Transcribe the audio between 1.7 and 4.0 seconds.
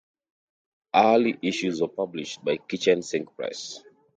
were published by Kitchen Sink Press.